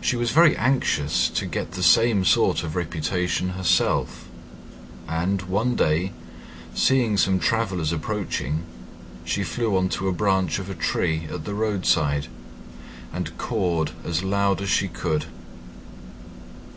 [0.00, 4.28] She was very anxious to get the same sort of reputation herself;
[5.08, 6.12] and, one day,
[6.76, 8.62] seeing some travellers approaching,
[9.24, 12.28] she flew on to a branch of a tree at the roadside
[13.12, 15.26] and cawed as loud as she could.